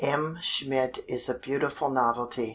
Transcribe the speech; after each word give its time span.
M. 0.03 0.39
Schmidt 0.41 0.97
is 1.07 1.29
a 1.29 1.35
beautiful 1.37 1.91
novelty. 1.91 2.49